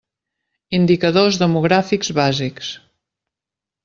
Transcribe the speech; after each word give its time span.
Indicadors 0.77 1.37
Demogràfics 1.41 2.09
Bàsics. 2.21 2.71